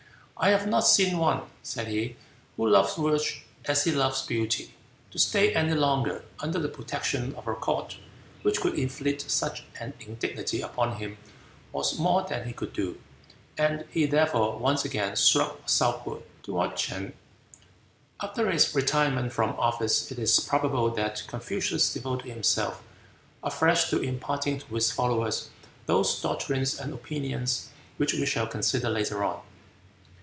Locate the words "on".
29.23-29.39